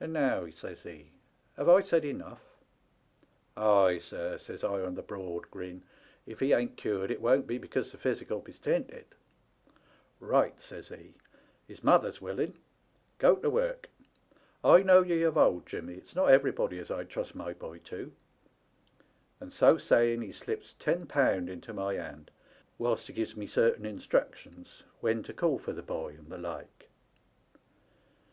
[0.00, 2.42] And now/ says he, * have I said enough?'"
[3.22, 5.84] * Ay, sir,' says I, on the broad grin,'
[6.26, 9.14] if he ain't cured it won't be because the physic '11 be stinted.'
[9.80, 12.58] "* Eight,' says he, * his mother's willing.
[13.18, 13.88] Go to work.
[14.64, 18.12] I know ye of old, Jimmy; it's not everybody as I'd trust my boy to,'
[19.38, 22.32] and so saying he slips ten pound into my hand,
[22.78, 26.90] whilst he gives me certain instructions when to call for the boy and the like.